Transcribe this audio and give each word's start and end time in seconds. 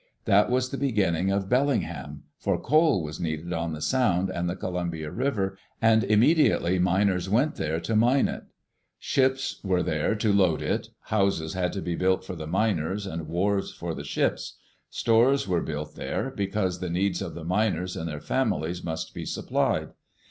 That 0.25 0.49
was 0.49 0.71
the 0.71 0.79
beginning 0.79 1.29
of 1.29 1.47
Bellingham, 1.47 2.23
for 2.39 2.59
coal 2.59 3.03
was 3.03 3.19
needed 3.19 3.53
on 3.53 3.73
the 3.73 3.83
Sound 3.83 4.31
and 4.31 4.49
the 4.49 4.55
Columbia 4.55 5.11
River, 5.11 5.59
and 5.79 6.03
immediately 6.03 6.79
miners 6.79 7.29
went 7.29 7.53
there 7.57 7.79
to 7.81 7.95
mine 7.95 8.27
it. 8.27 8.45
Ships 8.97 9.63
went 9.63 9.85
there 9.85 10.15
to 10.15 10.33
load 10.33 10.63
it; 10.63 10.89
houses 11.01 11.53
had 11.53 11.71
to 11.73 11.83
be 11.83 11.93
built 11.93 12.23
for 12.25 12.35
the 12.35 12.47
miners, 12.47 13.05
and 13.05 13.27
wharves 13.27 13.71
for 13.71 13.93
the 13.93 14.03
ships. 14.03 14.57
Stores 14.89 15.47
were 15.47 15.61
built 15.61 15.93
there, 15.93 16.31
because 16.31 16.79
the 16.79 16.89
needs 16.89 17.21
of 17.21 17.35
the 17.35 17.45
miners 17.45 17.95
and 17.95 18.09
their 18.09 18.19
families 18.21 18.83
must 18.83 19.13
be 19.13 19.23
supplied. 19.27 19.89